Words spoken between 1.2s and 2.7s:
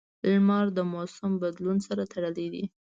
بدلون سره تړلی دی.